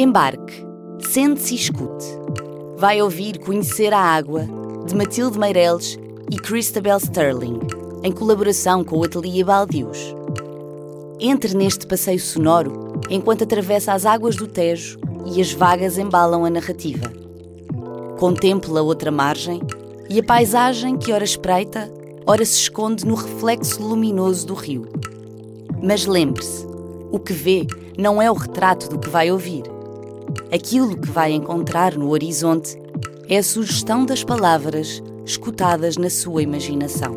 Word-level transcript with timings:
Embarque, 0.00 0.66
sente-se 0.98 1.52
e 1.52 1.56
escute. 1.58 2.06
Vai 2.78 3.02
ouvir 3.02 3.38
Conhecer 3.38 3.92
a 3.92 4.00
Água, 4.00 4.46
de 4.86 4.94
Matilde 4.94 5.38
Meireles 5.38 5.98
e 6.30 6.38
Christabel 6.38 6.96
Sterling, 6.96 7.60
em 8.02 8.10
colaboração 8.10 8.82
com 8.82 8.96
o 8.96 9.04
Ateliê 9.04 9.44
Baldius. 9.44 10.16
Entre 11.20 11.54
neste 11.54 11.86
passeio 11.86 12.18
sonoro 12.18 12.94
enquanto 13.10 13.44
atravessa 13.44 13.92
as 13.92 14.06
águas 14.06 14.36
do 14.36 14.46
Tejo 14.46 14.98
e 15.26 15.38
as 15.38 15.52
vagas 15.52 15.98
embalam 15.98 16.46
a 16.46 16.50
narrativa. 16.50 17.12
Contempla 18.18 18.80
a 18.80 18.82
outra 18.82 19.10
margem 19.10 19.60
e 20.08 20.18
a 20.18 20.22
paisagem 20.22 20.96
que 20.96 21.12
ora 21.12 21.24
espreita, 21.24 21.92
ora 22.26 22.42
se 22.46 22.56
esconde 22.56 23.04
no 23.06 23.16
reflexo 23.16 23.82
luminoso 23.82 24.46
do 24.46 24.54
rio. 24.54 24.88
Mas 25.82 26.06
lembre-se, 26.06 26.66
o 27.12 27.18
que 27.18 27.34
vê 27.34 27.66
não 27.98 28.22
é 28.22 28.30
o 28.30 28.34
retrato 28.34 28.88
do 28.88 28.98
que 28.98 29.10
vai 29.10 29.30
ouvir. 29.30 29.62
Aquilo 30.52 31.00
que 31.00 31.08
vai 31.08 31.30
encontrar 31.30 31.96
no 31.96 32.10
horizonte 32.10 32.76
é 33.28 33.38
a 33.38 33.42
sugestão 33.42 34.04
das 34.04 34.24
palavras 34.24 35.00
escutadas 35.24 35.96
na 35.96 36.10
sua 36.10 36.42
imaginação. 36.42 37.14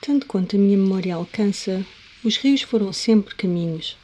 Tanto 0.00 0.26
quanto 0.26 0.56
a 0.56 0.58
minha 0.58 0.76
memória 0.76 1.14
alcança, 1.14 1.86
os 2.24 2.36
rios 2.36 2.62
foram 2.62 2.92
sempre 2.92 3.36
caminhos, 3.36 3.96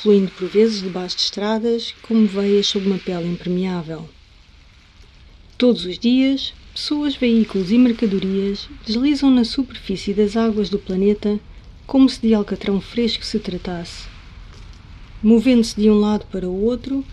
fluindo 0.00 0.30
por 0.30 0.48
vezes 0.48 0.80
debaixo 0.80 1.16
de 1.16 1.22
estradas 1.24 1.94
como 2.00 2.26
veias 2.26 2.66
sob 2.66 2.86
uma 2.86 2.98
pele 2.98 3.28
impermeável. 3.28 4.08
Todos 5.58 5.84
os 5.84 5.98
dias, 5.98 6.54
pessoas, 6.74 7.14
veículos 7.14 7.70
e 7.70 7.78
mercadorias 7.78 8.68
deslizam 8.84 9.30
na 9.30 9.44
superfície 9.44 10.12
das 10.12 10.36
águas 10.36 10.68
do 10.68 10.76
planeta 10.76 11.38
como 11.86 12.08
se 12.08 12.20
de 12.20 12.34
alcatrão 12.34 12.80
fresco 12.80 13.24
se 13.24 13.38
tratasse, 13.38 14.08
movendo-se 15.22 15.80
de 15.80 15.88
um 15.88 16.00
lado 16.00 16.26
para 16.32 16.48
o 16.48 16.64
outro, 16.64 17.04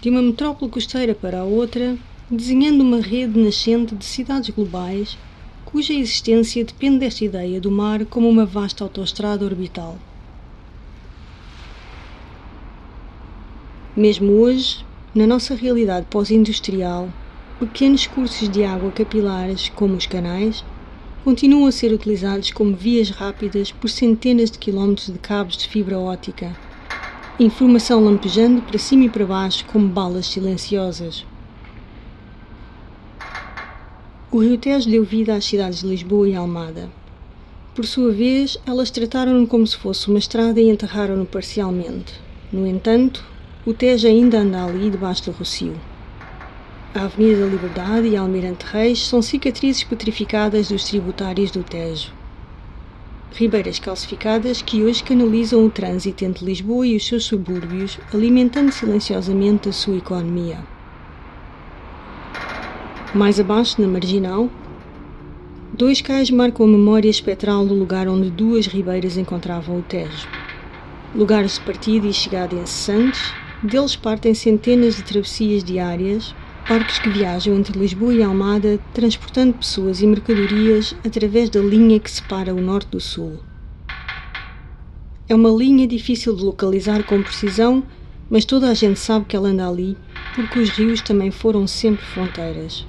de 0.00 0.08
uma 0.10 0.22
metrópole 0.22 0.70
costeira 0.70 1.12
para 1.12 1.40
a 1.40 1.44
outra, 1.44 1.98
desenhando 2.30 2.82
uma 2.82 3.00
rede 3.00 3.36
nascente 3.36 3.96
de 3.96 4.04
cidades 4.04 4.50
globais 4.50 5.18
cuja 5.64 5.92
existência 5.92 6.64
depende 6.64 7.00
desta 7.00 7.24
ideia 7.24 7.60
do 7.60 7.70
mar 7.70 8.04
como 8.06 8.28
uma 8.28 8.46
vasta 8.46 8.84
autoestrada 8.84 9.44
orbital. 9.44 9.98
Mesmo 13.96 14.32
hoje, 14.34 14.84
na 15.12 15.26
nossa 15.26 15.56
realidade 15.56 16.06
pós-industrial, 16.08 17.08
pequenos 17.66 18.06
cursos 18.06 18.48
de 18.48 18.64
água 18.64 18.90
capilares, 18.90 19.68
como 19.68 19.94
os 19.94 20.06
canais, 20.06 20.64
continuam 21.22 21.66
a 21.66 21.72
ser 21.72 21.92
utilizados 21.92 22.50
como 22.50 22.74
vias 22.74 23.10
rápidas 23.10 23.70
por 23.70 23.90
centenas 23.90 24.50
de 24.50 24.58
quilómetros 24.58 25.12
de 25.12 25.18
cabos 25.18 25.58
de 25.58 25.68
fibra 25.68 25.98
óptica. 25.98 26.56
Informação 27.38 28.02
lampejando 28.02 28.62
para 28.62 28.78
cima 28.78 29.04
e 29.04 29.10
para 29.10 29.26
baixo 29.26 29.66
como 29.66 29.86
balas 29.86 30.26
silenciosas. 30.26 31.26
O 34.32 34.38
Rio 34.38 34.56
Tejo 34.56 34.88
deu 34.88 35.04
vida 35.04 35.34
às 35.34 35.44
cidades 35.44 35.80
de 35.80 35.86
Lisboa 35.86 36.26
e 36.26 36.34
Almada. 36.34 36.88
Por 37.74 37.84
sua 37.84 38.10
vez, 38.10 38.56
elas 38.64 38.90
trataram-no 38.90 39.46
como 39.46 39.66
se 39.66 39.76
fosse 39.76 40.08
uma 40.08 40.18
estrada 40.18 40.58
e 40.58 40.70
enterraram-no 40.70 41.26
parcialmente. 41.26 42.14
No 42.50 42.66
entanto, 42.66 43.22
o 43.66 43.74
Tejo 43.74 44.08
ainda 44.08 44.38
anda 44.38 44.64
ali 44.64 44.88
debaixo 44.88 45.26
do 45.26 45.32
Rocio. 45.32 45.89
A 46.92 47.02
Avenida 47.04 47.42
da 47.42 47.46
Liberdade 47.46 48.08
e 48.08 48.16
Almirante 48.16 48.66
Reis 48.66 49.06
são 49.06 49.22
cicatrizes 49.22 49.84
petrificadas 49.84 50.70
dos 50.70 50.82
tributários 50.82 51.52
do 51.52 51.62
Tejo. 51.62 52.10
Ribeiras 53.32 53.78
calcificadas 53.78 54.60
que 54.60 54.82
hoje 54.82 55.04
canalizam 55.04 55.64
o 55.64 55.70
trânsito 55.70 56.24
entre 56.24 56.44
Lisboa 56.44 56.84
e 56.84 56.96
os 56.96 57.06
seus 57.06 57.26
subúrbios, 57.26 57.96
alimentando 58.12 58.72
silenciosamente 58.72 59.68
a 59.68 59.72
sua 59.72 59.98
economia. 59.98 60.58
Mais 63.14 63.38
abaixo, 63.38 63.80
na 63.80 63.86
marginal, 63.86 64.50
dois 65.72 66.00
cais 66.00 66.28
marcam 66.28 66.66
a 66.66 66.70
memória 66.70 67.08
espectral 67.08 67.64
do 67.64 67.74
lugar 67.74 68.08
onde 68.08 68.30
duas 68.30 68.66
ribeiras 68.66 69.16
encontravam 69.16 69.78
o 69.78 69.82
Tejo. 69.82 70.26
Lugares 71.14 71.54
de 71.54 71.60
partida 71.60 72.08
e 72.08 72.12
chegada 72.12 72.56
incessantes, 72.56 73.32
deles 73.62 73.94
partem 73.94 74.34
centenas 74.34 74.96
de 74.96 75.04
travessias 75.04 75.62
diárias, 75.62 76.34
barcos 76.68 76.98
que 76.98 77.08
viajam 77.08 77.56
entre 77.56 77.78
Lisboa 77.78 78.14
e 78.14 78.22
Almada, 78.22 78.78
transportando 78.92 79.54
pessoas 79.54 80.00
e 80.00 80.06
mercadorias 80.06 80.94
através 81.04 81.50
da 81.50 81.60
linha 81.60 81.98
que 81.98 82.10
separa 82.10 82.54
o 82.54 82.60
norte 82.60 82.90
do 82.90 83.00
sul. 83.00 83.40
É 85.28 85.34
uma 85.34 85.50
linha 85.50 85.86
difícil 85.86 86.34
de 86.34 86.42
localizar 86.42 87.04
com 87.04 87.22
precisão, 87.22 87.84
mas 88.28 88.44
toda 88.44 88.68
a 88.68 88.74
gente 88.74 88.98
sabe 88.98 89.26
que 89.26 89.36
ela 89.36 89.48
anda 89.48 89.68
ali, 89.68 89.96
porque 90.34 90.58
os 90.58 90.70
rios 90.70 91.00
também 91.00 91.30
foram 91.30 91.66
sempre 91.66 92.04
fronteiras. 92.04 92.86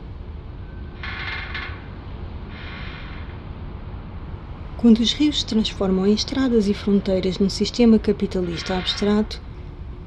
Quando 4.78 5.00
os 5.00 5.14
rios 5.14 5.42
se 5.42 5.46
transformam 5.46 6.08
em 6.08 6.14
estradas 6.14 6.68
e 6.68 6.74
fronteiras 6.74 7.38
num 7.38 7.50
sistema 7.50 8.00
capitalista 8.00 8.76
abstrato, 8.76 9.40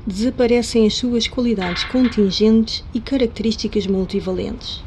desaparecem 0.07 0.87
as 0.87 0.95
suas 0.95 1.27
qualidades 1.27 1.85
contingentes 1.85 2.85
e 2.93 3.01
características 3.01 3.87
multivalentes. 3.87 4.83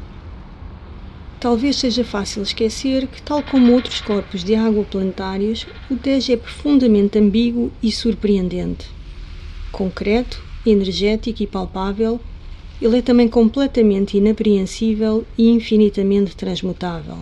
Talvez 1.40 1.76
seja 1.76 2.04
fácil 2.04 2.42
esquecer 2.42 3.06
que, 3.06 3.22
tal 3.22 3.42
como 3.42 3.72
outros 3.72 4.00
corpos 4.00 4.42
de 4.42 4.54
água 4.54 4.84
planetários, 4.84 5.66
o 5.90 5.96
Tejo 5.96 6.32
é 6.32 6.36
profundamente 6.36 7.18
ambíguo 7.18 7.70
e 7.82 7.92
surpreendente. 7.92 8.86
Concreto, 9.70 10.42
energético 10.66 11.42
e 11.42 11.46
palpável, 11.46 12.20
ele 12.82 12.98
é 12.98 13.02
também 13.02 13.28
completamente 13.28 14.16
inapreensível 14.16 15.24
e 15.36 15.48
infinitamente 15.48 16.36
transmutável 16.36 17.18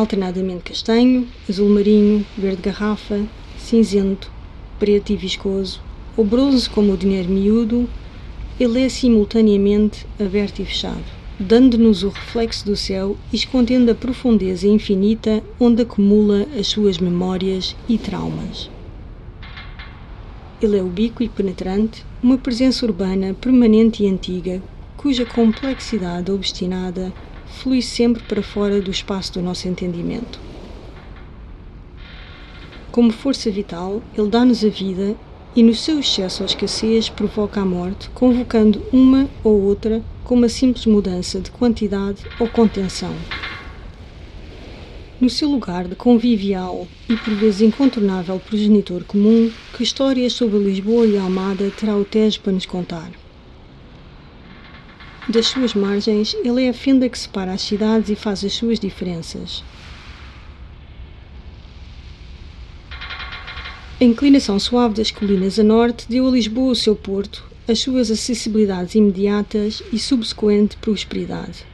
alternadamente 0.00 0.64
castanho, 0.64 1.26
azul 1.48 1.68
marinho, 1.70 2.24
verde 2.36 2.62
garrafa, 2.62 3.24
cinzento, 3.58 4.30
preto 4.78 5.12
e 5.12 5.16
viscoso, 5.16 5.80
ou 6.16 6.24
bronze 6.24 6.68
como 6.68 6.92
o 6.92 6.96
dinheiro 6.96 7.28
miúdo, 7.28 7.88
ele 8.58 8.82
é 8.82 8.88
simultaneamente 8.88 10.06
aberto 10.18 10.60
e 10.60 10.64
fechado, 10.64 11.04
dando-nos 11.38 12.02
o 12.02 12.08
reflexo 12.08 12.64
do 12.64 12.74
céu 12.74 13.16
e 13.32 13.36
escondendo 13.36 13.90
a 13.90 13.94
profundeza 13.94 14.66
infinita 14.66 15.42
onde 15.60 15.82
acumula 15.82 16.46
as 16.58 16.66
suas 16.66 16.98
memórias 16.98 17.76
e 17.88 17.98
traumas. 17.98 18.70
Ele 20.62 20.78
é 20.78 20.82
ubíquo 20.82 21.22
e 21.22 21.28
penetrante, 21.28 22.02
uma 22.22 22.38
presença 22.38 22.86
urbana 22.86 23.34
permanente 23.34 24.02
e 24.02 24.08
antiga, 24.08 24.62
cuja 24.96 25.26
complexidade 25.26 26.32
obstinada 26.32 27.12
flui 27.46 27.82
sempre 27.82 28.22
para 28.22 28.42
fora 28.42 28.80
do 28.80 28.90
espaço 28.90 29.34
do 29.34 29.42
nosso 29.42 29.68
entendimento. 29.68 30.40
Como 32.96 33.12
força 33.12 33.50
vital, 33.50 34.02
ele 34.16 34.30
dá-nos 34.30 34.64
a 34.64 34.70
vida 34.70 35.14
e, 35.54 35.62
no 35.62 35.74
seu 35.74 36.00
excesso 36.00 36.42
ou 36.42 36.46
escassez, 36.46 37.10
provoca 37.10 37.60
a 37.60 37.64
morte, 37.66 38.08
convocando 38.14 38.82
uma 38.90 39.28
ou 39.44 39.60
outra 39.60 40.02
com 40.24 40.34
uma 40.34 40.48
simples 40.48 40.86
mudança 40.86 41.38
de 41.38 41.50
quantidade 41.50 42.24
ou 42.40 42.48
contenção. 42.48 43.14
No 45.20 45.28
seu 45.28 45.46
lugar 45.46 45.86
de 45.86 45.94
convivial 45.94 46.88
e 47.06 47.14
por 47.18 47.34
vezes 47.34 47.60
incontornável 47.60 48.40
progenitor 48.40 49.04
comum, 49.04 49.52
que 49.76 49.82
histórias 49.82 50.32
sobre 50.32 50.58
Lisboa 50.58 51.06
e 51.06 51.18
Almada 51.18 51.70
terá 51.78 51.94
o 51.94 52.02
Tejo 52.02 52.40
para 52.40 52.54
nos 52.54 52.64
contar? 52.64 53.10
Das 55.28 55.48
suas 55.48 55.74
margens, 55.74 56.34
ele 56.42 56.64
é 56.64 56.70
a 56.70 56.72
fenda 56.72 57.06
que 57.10 57.18
separa 57.18 57.52
as 57.52 57.60
cidades 57.60 58.08
e 58.08 58.16
faz 58.16 58.42
as 58.42 58.54
suas 58.54 58.80
diferenças. 58.80 59.62
A 63.98 64.04
inclinação 64.04 64.58
suave 64.58 64.94
das 64.94 65.10
colinas 65.10 65.58
a 65.58 65.62
norte 65.62 66.04
deu 66.06 66.28
a 66.28 66.30
Lisboa 66.30 66.72
o 66.72 66.76
seu 66.76 66.94
porto, 66.94 67.42
as 67.66 67.78
suas 67.78 68.10
acessibilidades 68.10 68.94
imediatas 68.94 69.82
e 69.90 69.98
subsequente 69.98 70.76
prosperidade. 70.76 71.64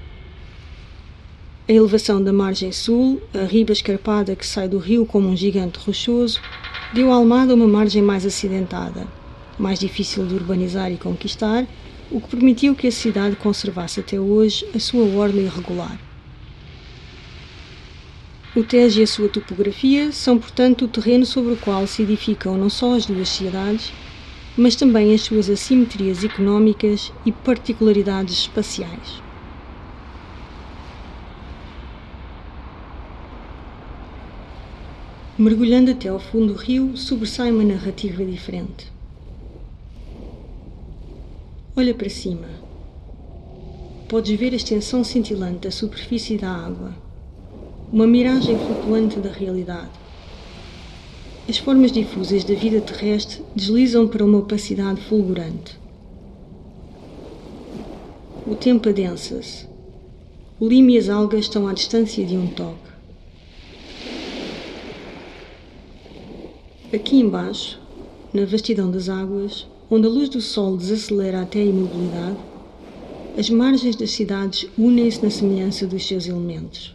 A 1.68 1.72
elevação 1.72 2.22
da 2.22 2.32
margem 2.32 2.70
sul, 2.70 3.20
a 3.34 3.44
riba 3.44 3.72
escarpada 3.72 4.36
que 4.36 4.46
sai 4.46 4.68
do 4.68 4.78
rio 4.78 5.04
como 5.04 5.28
um 5.28 5.36
gigante 5.36 5.80
rochoso, 5.80 6.40
deu 6.94 7.10
a 7.10 7.16
Almada 7.16 7.56
uma 7.56 7.66
margem 7.66 8.02
mais 8.02 8.24
acidentada, 8.24 9.04
mais 9.58 9.80
difícil 9.80 10.24
de 10.24 10.34
urbanizar 10.34 10.92
e 10.92 10.98
conquistar, 10.98 11.66
o 12.08 12.20
que 12.20 12.28
permitiu 12.28 12.76
que 12.76 12.86
a 12.86 12.92
cidade 12.92 13.34
conservasse 13.34 13.98
até 13.98 14.20
hoje 14.20 14.64
a 14.72 14.78
sua 14.78 15.04
ordem 15.18 15.46
irregular. 15.46 15.98
O 18.54 18.62
Tejo 18.62 19.00
e 19.00 19.02
a 19.02 19.06
sua 19.06 19.30
topografia 19.30 20.12
são, 20.12 20.38
portanto, 20.38 20.84
o 20.84 20.88
terreno 20.88 21.24
sobre 21.24 21.54
o 21.54 21.56
qual 21.56 21.86
se 21.86 22.02
edificam 22.02 22.58
não 22.58 22.68
só 22.68 22.94
as 22.94 23.06
duas 23.06 23.30
cidades, 23.30 23.90
mas 24.54 24.76
também 24.76 25.14
as 25.14 25.22
suas 25.22 25.48
assimetrias 25.48 26.22
económicas 26.22 27.10
e 27.24 27.32
particularidades 27.32 28.40
espaciais. 28.40 29.22
Mergulhando 35.38 35.90
até 35.90 36.10
ao 36.10 36.20
fundo 36.20 36.52
do 36.52 36.58
rio, 36.58 36.94
sobressai 36.94 37.50
uma 37.50 37.64
narrativa 37.64 38.22
diferente. 38.22 38.92
Olha 41.74 41.94
para 41.94 42.10
cima. 42.10 42.48
Podes 44.10 44.38
ver 44.38 44.52
a 44.52 44.56
extensão 44.56 45.02
cintilante 45.02 45.60
da 45.60 45.70
superfície 45.70 46.36
da 46.36 46.50
água, 46.50 46.94
uma 47.92 48.06
miragem 48.06 48.56
flutuante 48.58 49.18
da 49.18 49.30
realidade. 49.30 49.90
As 51.46 51.58
formas 51.58 51.92
difusas 51.92 52.42
da 52.42 52.54
vida 52.54 52.80
terrestre 52.80 53.42
deslizam 53.54 54.08
para 54.08 54.24
uma 54.24 54.38
opacidade 54.38 55.02
fulgurante. 55.02 55.78
O 58.46 58.54
tempo 58.54 58.88
adensa-se. 58.88 59.66
O 60.58 60.66
limo 60.66 60.88
e 60.88 60.96
as 60.96 61.10
algas 61.10 61.40
estão 61.40 61.68
à 61.68 61.74
distância 61.74 62.24
de 62.24 62.34
um 62.34 62.46
toque. 62.46 62.92
Aqui 66.94 67.16
embaixo, 67.16 67.78
na 68.32 68.46
vastidão 68.46 68.90
das 68.90 69.10
águas, 69.10 69.66
onde 69.90 70.06
a 70.06 70.10
luz 70.10 70.30
do 70.30 70.40
sol 70.40 70.78
desacelera 70.78 71.42
até 71.42 71.60
a 71.60 71.64
imobilidade, 71.64 72.38
as 73.36 73.50
margens 73.50 73.96
das 73.96 74.12
cidades 74.12 74.66
unem-se 74.78 75.22
na 75.22 75.30
semelhança 75.30 75.86
dos 75.86 76.06
seus 76.06 76.26
elementos: 76.26 76.94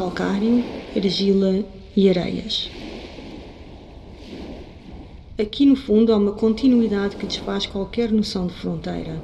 calcário, 0.00 0.64
argila 0.96 1.62
e 1.94 2.08
areias. 2.08 2.70
Aqui 5.38 5.66
no 5.66 5.76
fundo 5.76 6.10
há 6.10 6.16
uma 6.16 6.32
continuidade 6.32 7.16
que 7.16 7.26
desfaz 7.26 7.66
qualquer 7.66 8.10
noção 8.10 8.46
de 8.46 8.54
fronteira. 8.54 9.22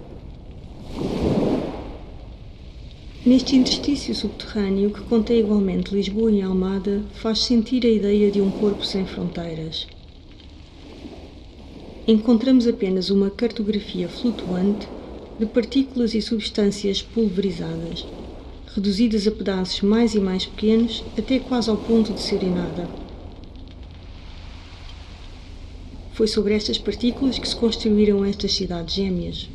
Neste 3.25 3.57
interstício 3.57 4.15
subterrâneo 4.15 4.91
que 4.91 5.01
contém 5.01 5.41
igualmente 5.41 5.95
Lisboa 5.95 6.31
e 6.31 6.43
Almada, 6.43 7.03
faz 7.15 7.39
sentir 7.39 7.87
a 7.87 7.91
ideia 7.91 8.31
de 8.31 8.43
um 8.43 8.51
corpo 8.51 8.85
sem 8.85 9.07
fronteiras. 9.07 9.87
Encontramos 12.07 12.69
apenas 12.69 13.09
uma 13.09 13.31
cartografia 13.31 14.11
flutuante 14.11 14.87
de 15.39 15.47
partículas 15.47 16.15
e 16.15 16.21
substâncias 16.21 17.01
pulverizadas, 17.01 18.05
reduzidas 18.77 19.27
a 19.27 19.31
pedaços 19.31 19.81
mais 19.81 20.15
e 20.15 20.21
mais 20.21 20.45
pequenos 20.45 21.03
até 21.17 21.39
quase 21.39 21.71
ao 21.71 21.79
ponto 21.79 22.13
de 22.13 22.21
serem 22.21 22.51
nada. 22.51 22.87
Foi 26.13 26.27
sobre 26.27 26.55
estas 26.55 26.77
partículas 26.77 27.39
que 27.39 27.49
se 27.49 27.57
construíram 27.57 28.25
estas 28.25 28.53
cidades 28.53 28.95
gêmeas. 28.95 29.49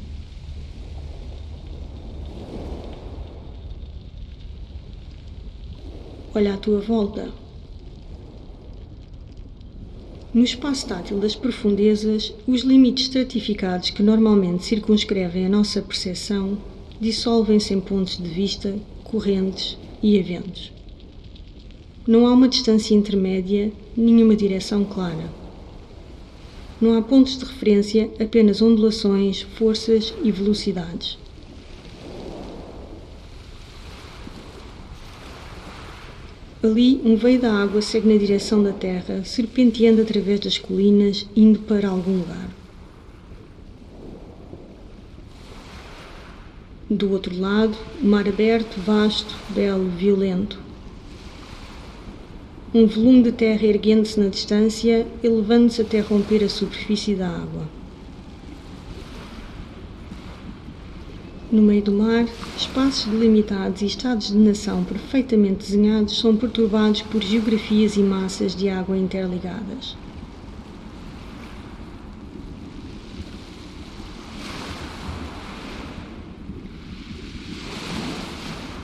Olha 6.33 6.55
à 6.55 6.57
tua 6.57 6.79
volta. 6.79 7.29
No 10.33 10.43
espaço 10.43 10.87
tátil 10.87 11.19
das 11.19 11.35
profundezas, 11.35 12.33
os 12.47 12.61
limites 12.61 13.03
estratificados 13.03 13.89
que 13.89 14.01
normalmente 14.01 14.65
circunscrevem 14.65 15.45
a 15.45 15.49
nossa 15.49 15.81
percepção 15.81 16.57
dissolvem-se 17.01 17.73
em 17.73 17.81
pontos 17.81 18.17
de 18.17 18.29
vista, 18.29 18.73
correntes 19.11 19.77
e 20.01 20.15
eventos. 20.15 20.71
Não 22.07 22.25
há 22.25 22.31
uma 22.31 22.47
distância 22.47 22.95
intermédia, 22.95 23.71
nenhuma 23.95 24.35
direção 24.35 24.85
clara. 24.85 25.29
Não 26.79 26.97
há 26.97 27.01
pontos 27.01 27.37
de 27.37 27.43
referência, 27.43 28.09
apenas 28.19 28.61
ondulações, 28.61 29.41
forças 29.41 30.13
e 30.23 30.31
velocidades. 30.31 31.19
Ali, 36.63 37.01
um 37.03 37.15
veio 37.15 37.39
da 37.39 37.53
água 37.53 37.81
segue 37.81 38.07
na 38.07 38.17
direção 38.17 38.63
da 38.63 38.71
terra, 38.71 39.23
serpenteando 39.25 40.01
através 40.01 40.39
das 40.39 40.57
colinas, 40.57 41.27
indo 41.35 41.59
para 41.59 41.89
algum 41.89 42.19
lugar. 42.19 42.60
Do 46.93 47.09
outro 47.13 47.39
lado, 47.39 47.77
mar 48.01 48.27
aberto, 48.27 48.77
vasto, 48.81 49.33
belo, 49.51 49.89
violento. 49.91 50.59
Um 52.73 52.85
volume 52.85 53.23
de 53.23 53.31
terra 53.31 53.65
erguendo-se 53.65 54.19
na 54.19 54.27
distância, 54.27 55.07
elevando-se 55.23 55.81
até 55.81 56.01
romper 56.01 56.43
a 56.43 56.49
superfície 56.49 57.15
da 57.15 57.29
água. 57.29 57.65
No 61.49 61.61
meio 61.61 61.81
do 61.81 61.93
mar, 61.93 62.25
espaços 62.57 63.05
delimitados 63.05 63.81
e 63.81 63.85
estados 63.85 64.27
de 64.27 64.37
nação 64.37 64.83
perfeitamente 64.83 65.59
desenhados 65.59 66.19
são 66.19 66.35
perturbados 66.35 67.03
por 67.03 67.23
geografias 67.23 67.95
e 67.95 68.01
massas 68.01 68.53
de 68.53 68.67
água 68.67 68.97
interligadas. 68.97 69.95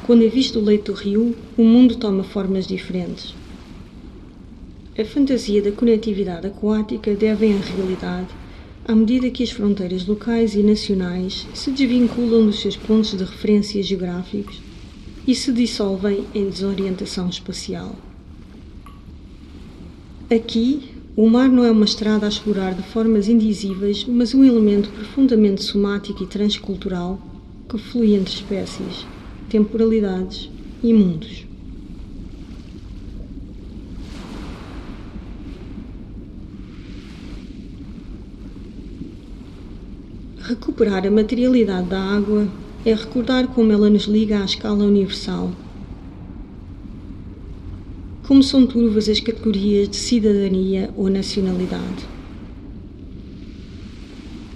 Quando 0.07 0.23
é 0.23 0.29
visto 0.29 0.57
o 0.57 0.63
leito 0.63 0.93
do 0.93 0.97
rio, 0.97 1.35
o 1.57 1.63
mundo 1.65 1.97
toma 1.97 2.23
formas 2.23 2.65
diferentes. 2.65 3.35
A 4.97 5.03
fantasia 5.03 5.61
da 5.61 5.73
conectividade 5.73 6.47
aquática 6.47 7.13
deve 7.13 7.45
à 7.51 7.57
realidade 7.57 8.29
à 8.85 8.95
medida 8.95 9.29
que 9.29 9.43
as 9.43 9.51
fronteiras 9.51 10.07
locais 10.07 10.55
e 10.55 10.63
nacionais 10.63 11.45
se 11.53 11.71
desvinculam 11.71 12.45
dos 12.45 12.61
seus 12.61 12.77
pontos 12.77 13.17
de 13.17 13.23
referência 13.25 13.83
geográficos 13.83 14.61
e 15.27 15.35
se 15.35 15.51
dissolvem 15.51 16.23
em 16.33 16.47
desorientação 16.47 17.27
espacial. 17.27 17.93
Aqui, 20.33 20.83
o 21.17 21.29
mar 21.29 21.49
não 21.49 21.65
é 21.65 21.71
uma 21.71 21.83
estrada 21.83 22.25
a 22.25 22.29
explorar 22.29 22.73
de 22.73 22.83
formas 22.83 23.27
indizíveis, 23.27 24.05
mas 24.07 24.33
um 24.33 24.45
elemento 24.45 24.89
profundamente 24.89 25.65
somático 25.65 26.23
e 26.23 26.27
transcultural 26.27 27.19
que 27.67 27.77
flui 27.77 28.15
entre 28.15 28.33
espécies, 28.33 29.05
temporalidades 29.49 30.49
e 30.83 30.93
mundos. 30.93 31.45
Recuperar 40.39 41.05
a 41.05 41.11
materialidade 41.11 41.89
da 41.89 41.99
água 41.99 42.47
é 42.85 42.93
recordar 42.93 43.47
como 43.47 43.71
ela 43.71 43.89
nos 43.89 44.03
liga 44.03 44.41
à 44.41 44.45
escala 44.45 44.85
universal. 44.85 45.51
Como 48.25 48.41
são 48.41 48.65
turvas 48.65 49.09
as 49.09 49.19
categorias 49.19 49.89
de 49.89 49.97
cidadania 49.97 50.89
ou 50.95 51.09
nacionalidade. 51.09 52.07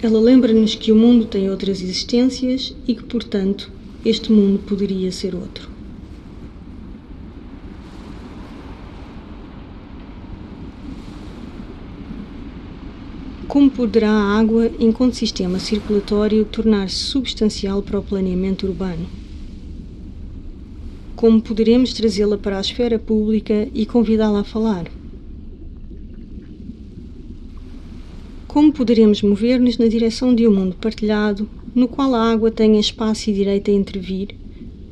Ela 0.02 0.18
lembra-nos 0.18 0.74
que 0.74 0.90
o 0.90 0.96
mundo 0.96 1.26
tem 1.26 1.50
outras 1.50 1.82
existências 1.82 2.74
e 2.88 2.94
que, 2.94 3.04
portanto, 3.04 3.70
este 4.04 4.32
mundo 4.32 4.58
poderia 4.60 5.12
ser 5.12 5.34
outro. 5.34 5.70
Como 13.46 13.70
poderá 13.70 14.10
a 14.10 14.38
água, 14.38 14.70
enquanto 14.80 15.14
sistema 15.14 15.58
circulatório, 15.58 16.44
tornar-se 16.46 16.96
substancial 16.96 17.82
para 17.82 17.98
o 17.98 18.02
planeamento 18.02 18.66
urbano? 18.66 19.06
Como 21.14 21.40
poderemos 21.40 21.92
trazê-la 21.92 22.38
para 22.38 22.56
a 22.56 22.60
esfera 22.62 22.98
pública 22.98 23.68
e 23.74 23.84
convidá-la 23.84 24.40
a 24.40 24.44
falar? 24.44 24.90
Como 28.48 28.72
poderemos 28.72 29.22
mover-nos 29.22 29.78
na 29.78 29.86
direção 29.86 30.34
de 30.34 30.48
um 30.48 30.54
mundo 30.54 30.74
partilhado, 30.80 31.46
no 31.74 31.88
qual 31.88 32.14
a 32.14 32.30
água 32.30 32.50
tenha 32.50 32.80
espaço 32.80 33.30
e 33.30 33.32
direito 33.32 33.70
a 33.70 33.74
intervir, 33.74 34.34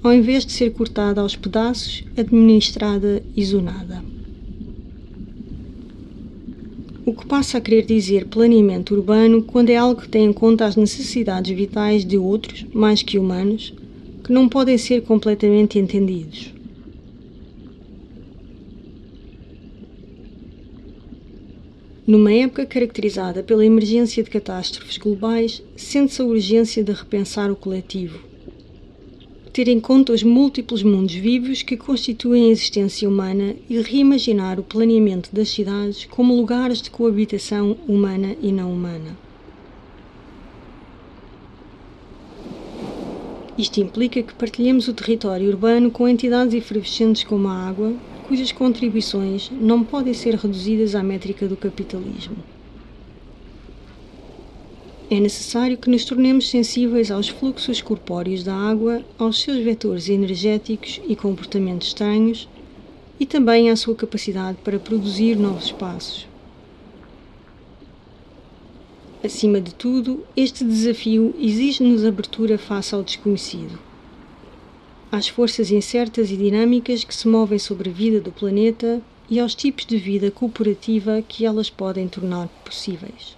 ao 0.03 0.13
invés 0.13 0.47
de 0.47 0.53
ser 0.53 0.73
cortada 0.73 1.21
aos 1.21 1.37
pedaços, 1.37 2.05
administrada 2.17 3.23
e 3.37 3.45
zonada? 3.45 4.03
o 7.11 7.13
que 7.13 7.27
passa 7.27 7.59
a 7.59 7.61
querer 7.61 7.85
dizer 7.85 8.27
planeamento 8.27 8.95
urbano 8.95 9.43
quando 9.43 9.71
é 9.71 9.77
algo 9.77 10.01
que 10.01 10.09
tem 10.09 10.27
em 10.27 10.33
conta 10.33 10.65
as 10.65 10.77
necessidades 10.77 11.55
vitais 11.57 12.05
de 12.05 12.17
outros, 12.17 12.65
mais 12.73 13.03
que 13.03 13.19
humanos, 13.19 13.75
que 14.23 14.33
não 14.33 14.49
podem 14.49 14.79
ser 14.79 15.03
completamente 15.03 15.77
entendidos. 15.77 16.55
Numa 22.11 22.33
época 22.33 22.67
caracterizada 22.67 23.41
pela 23.41 23.65
emergência 23.65 24.21
de 24.21 24.29
catástrofes 24.29 24.99
globais, 24.99 25.63
sente-se 25.77 26.21
a 26.21 26.25
urgência 26.25 26.83
de 26.83 26.91
repensar 26.91 27.53
o 27.53 27.55
coletivo 27.55 28.19
ter 29.53 29.69
em 29.69 29.79
conta 29.79 30.13
os 30.13 30.25
múltiplos 30.25 30.83
mundos 30.83 31.15
vivos 31.15 31.63
que 31.63 31.77
constituem 31.77 32.49
a 32.49 32.51
existência 32.51 33.09
humana 33.09 33.55
e 33.69 33.81
reimaginar 33.81 34.59
o 34.59 34.65
planeamento 34.65 35.29
das 35.33 35.51
cidades 35.51 36.05
como 36.05 36.35
lugares 36.35 36.83
de 36.83 36.91
coabitação 36.91 37.77
humana 37.87 38.35
e 38.43 38.51
não 38.51 38.73
humana. 38.73 39.17
Isto 43.57 43.81
implica 43.81 44.21
que 44.21 44.35
partilhemos 44.35 44.89
o 44.89 44.95
território 44.95 45.49
urbano 45.49 45.93
com 45.93 46.09
entidades 46.09 46.55
efervescentes 46.55 47.23
como 47.23 47.47
a 47.47 47.69
água, 47.69 47.95
cujas 48.31 48.53
contribuições 48.53 49.51
não 49.51 49.83
podem 49.83 50.15
ser 50.15 50.37
reduzidas 50.37 50.95
à 50.95 51.03
métrica 51.03 51.49
do 51.49 51.57
capitalismo. 51.57 52.37
É 55.11 55.19
necessário 55.19 55.77
que 55.77 55.91
nos 55.91 56.05
tornemos 56.05 56.49
sensíveis 56.49 57.11
aos 57.11 57.29
fluxos 57.29 57.83
corpóreos 57.83 58.45
da 58.45 58.55
água, 58.55 59.03
aos 59.19 59.43
seus 59.43 59.59
vetores 59.65 60.09
energéticos 60.09 61.01
e 61.09 61.17
comportamentos 61.17 61.89
estranhos 61.89 62.49
e 63.19 63.27
também 63.27 63.69
à 63.69 63.75
sua 63.75 63.97
capacidade 63.97 64.59
para 64.63 64.79
produzir 64.79 65.35
novos 65.35 65.65
espaços. 65.65 66.29
Acima 69.25 69.61
de 69.61 69.75
tudo, 69.75 70.25
este 70.37 70.65
desafio 70.65 71.35
exige-nos 71.37 72.05
abertura 72.05 72.57
face 72.57 72.95
ao 72.95 73.03
desconhecido. 73.03 73.90
Às 75.13 75.27
forças 75.27 75.73
incertas 75.73 76.31
e 76.31 76.37
dinâmicas 76.37 77.03
que 77.03 77.15
se 77.15 77.27
movem 77.27 77.59
sobre 77.59 77.91
a 77.91 77.93
vida 77.93 78.21
do 78.21 78.31
planeta 78.31 79.03
e 79.29 79.41
aos 79.41 79.57
tipos 79.57 79.85
de 79.85 79.97
vida 79.97 80.31
cooperativa 80.31 81.21
que 81.21 81.45
elas 81.45 81.69
podem 81.69 82.07
tornar 82.07 82.49
possíveis. 82.65 83.37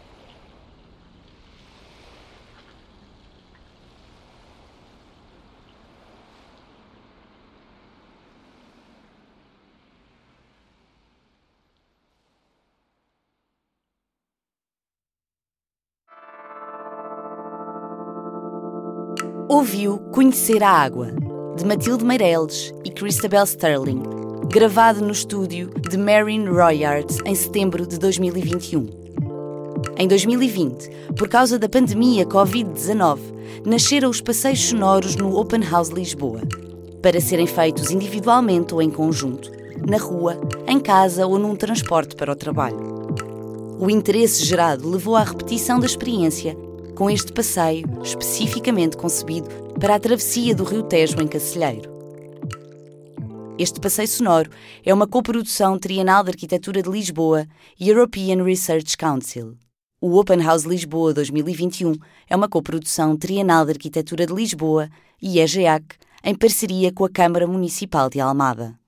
Ouviu 19.49 19.99
Conhecer 20.11 20.62
a 20.62 20.71
Água, 20.71 21.14
de 21.56 21.66
Matilde 21.66 22.04
Meireles 22.04 22.73
e 22.82 22.90
Christabel 22.90 23.44
Sterling, 23.44 24.02
gravado 24.49 25.02
no 25.02 25.12
estúdio 25.12 25.71
de 25.88 25.99
Marin 25.99 26.47
Royard 26.47 27.14
em 27.26 27.35
setembro 27.35 27.87
de 27.87 27.99
2021. 27.99 28.87
Em 29.99 30.09
2020, 30.09 30.90
por 31.16 31.28
causa 31.28 31.59
da 31.59 31.68
pandemia 31.68 32.25
Covid-19, 32.25 33.18
nasceram 33.66 34.09
os 34.09 34.21
passeios 34.21 34.61
sonoros 34.61 35.14
no 35.16 35.37
Open 35.37 35.62
House 35.62 35.90
Lisboa, 35.90 36.40
para 37.02 37.21
serem 37.21 37.47
feitos 37.47 37.90
individualmente 37.90 38.73
ou 38.75 38.80
em 38.80 38.90
conjunto, 38.90 39.50
na 39.87 39.99
rua, 39.99 40.40
em 40.66 40.80
casa 40.80 41.26
ou 41.26 41.38
num 41.38 41.54
transporte 41.54 42.16
para 42.16 42.32
o 42.32 42.37
trabalho. 42.37 43.02
O 43.78 43.90
interesse 43.90 44.42
gerado 44.44 44.88
levou 44.88 45.16
à 45.16 45.23
repetição 45.23 45.78
da 45.78 45.87
experiência 45.87 46.56
com 46.94 47.11
este 47.11 47.32
passeio 47.32 47.87
especificamente 48.02 48.97
concebido 48.97 49.49
para 49.83 49.97
a 49.97 49.99
travessia 49.99 50.55
do 50.55 50.62
Rio 50.62 50.85
Tejo 50.85 51.21
em 51.21 51.27
Cacilheiro. 51.27 51.91
Este 53.59 53.81
passeio 53.81 54.07
sonoro 54.07 54.49
é 54.85 54.95
uma 54.95 55.09
coprodução 55.09 55.77
trienal 55.77 56.23
de 56.23 56.31
Arquitetura 56.31 56.81
de 56.81 56.89
Lisboa 56.89 57.49
e 57.81 57.89
European 57.89 58.45
Research 58.45 58.97
Council. 58.97 59.57
O 60.01 60.17
Open 60.17 60.41
House 60.41 60.62
Lisboa 60.62 61.12
2021 61.12 61.97
é 62.31 62.37
uma 62.37 62.49
coprodução 62.49 63.17
trienal 63.17 63.65
de 63.65 63.73
Arquitetura 63.73 64.25
de 64.25 64.33
Lisboa 64.33 64.89
e 65.21 65.41
EGEAC, 65.41 65.97
em 66.23 66.37
parceria 66.37 66.93
com 66.93 67.05
a 67.05 67.11
Câmara 67.11 67.49
Municipal 67.49 68.09
de 68.09 68.21
Almada. 68.21 68.79